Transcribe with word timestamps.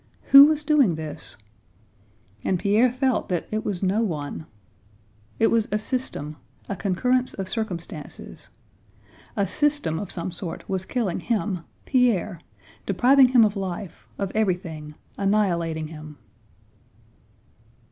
Who 0.31 0.45
was 0.45 0.63
doing 0.63 0.95
this? 0.95 1.37
And 2.43 2.57
Pierre 2.57 2.91
felt 2.91 3.29
that 3.29 3.47
it 3.51 3.63
was 3.63 3.83
no 3.83 4.01
one. 4.01 4.47
It 5.37 5.51
was 5.51 5.67
a 5.71 5.77
system—a 5.77 6.75
concurrence 6.75 7.35
of 7.35 7.47
circumstances. 7.47 8.49
A 9.35 9.45
system 9.47 9.99
of 9.99 10.09
some 10.09 10.31
sort 10.31 10.67
was 10.67 10.85
killing 10.85 11.19
him—Pierre—depriving 11.19 13.27
him 13.27 13.45
of 13.45 13.55
life, 13.55 14.07
of 14.17 14.31
everything, 14.33 14.95
annihilating 15.19 15.89
him. 15.89 16.17